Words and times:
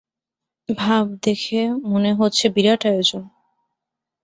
তাব 0.69 1.05
দেখে 1.23 1.59
মনে 1.83 2.11
হচ্ছে-বিরাট 2.13 2.81
আয়োজন। 2.85 3.23